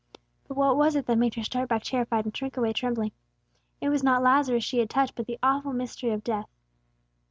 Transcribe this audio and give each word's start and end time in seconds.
But 0.47 0.57
what 0.57 0.77
was 0.77 0.95
it 0.95 1.05
that 1.05 1.19
made 1.19 1.35
her 1.35 1.43
start 1.43 1.69
back 1.69 1.83
terrified, 1.83 2.25
and 2.25 2.35
shrink 2.35 2.57
away 2.57 2.73
trembling? 2.73 3.11
It 3.79 3.89
was 3.89 4.01
not 4.03 4.23
Lazarus 4.23 4.63
she 4.63 4.79
had 4.79 4.89
touched, 4.89 5.13
but 5.13 5.27
the 5.27 5.37
awful 5.43 5.73
mystery 5.73 6.09
of 6.09 6.23
death. 6.23 6.49